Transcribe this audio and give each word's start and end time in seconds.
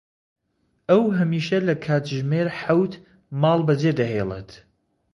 ئەو 0.89 1.03
هەمیشە 1.17 1.57
لە 1.67 1.75
کاتژمێر 1.85 2.47
حەوت 2.59 2.93
ماڵ 3.41 3.59
بەجێ 3.67 3.91
دەهێڵێت. 3.99 4.49